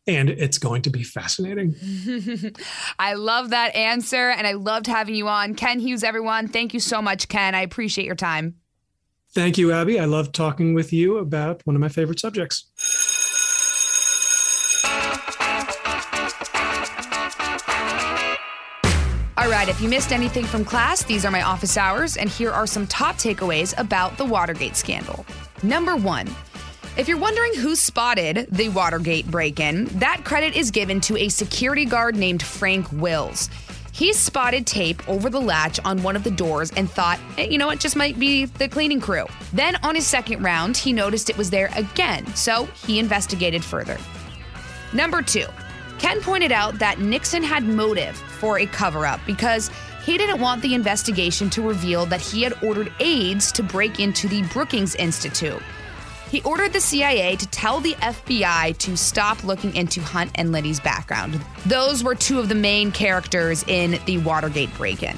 [0.05, 1.75] And it's going to be fascinating.
[2.99, 4.31] I love that answer.
[4.31, 5.55] And I loved having you on.
[5.55, 6.49] Ken Hughes, everyone.
[6.49, 7.55] Thank you so much, Ken.
[7.55, 8.55] I appreciate your time.
[9.33, 9.99] Thank you, Abby.
[9.99, 12.69] I love talking with you about one of my favorite subjects.
[19.35, 22.51] All right, if you missed anything from class, these are my office hours, and here
[22.51, 25.25] are some top takeaways about the Watergate scandal.
[25.63, 26.27] Number one,
[26.95, 31.27] if you're wondering who spotted the Watergate break in, that credit is given to a
[31.29, 33.49] security guard named Frank Wills.
[33.91, 37.57] He spotted tape over the latch on one of the doors and thought, hey, you
[37.57, 39.25] know what, just might be the cleaning crew.
[39.53, 43.97] Then on his second round, he noticed it was there again, so he investigated further.
[44.93, 45.47] Number two,
[45.97, 49.71] Ken pointed out that Nixon had motive for a cover up because
[50.05, 54.27] he didn't want the investigation to reveal that he had ordered aides to break into
[54.27, 55.61] the Brookings Institute.
[56.33, 60.79] He ordered the CIA to tell the FBI to stop looking into Hunt and Liddy's
[60.79, 61.39] background.
[61.67, 65.15] Those were two of the main characters in the Watergate break in.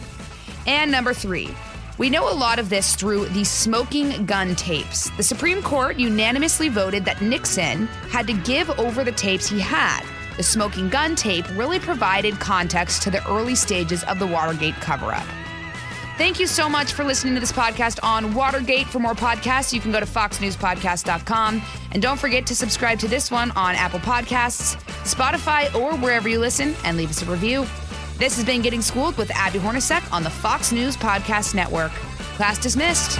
[0.67, 1.55] And number three,
[1.97, 5.09] we know a lot of this through the smoking gun tapes.
[5.11, 10.03] The Supreme Court unanimously voted that Nixon had to give over the tapes he had.
[10.35, 15.13] The smoking gun tape really provided context to the early stages of the Watergate cover
[15.13, 15.25] up.
[16.17, 18.87] Thank you so much for listening to this podcast on Watergate.
[18.87, 21.61] For more podcasts, you can go to foxnewspodcast.com.
[21.91, 26.39] And don't forget to subscribe to this one on Apple Podcasts, Spotify, or wherever you
[26.39, 27.65] listen and leave us a review.
[28.17, 31.91] This has been Getting Schooled with Abby Hornacek on the Fox News Podcast Network.
[32.37, 33.19] Class dismissed.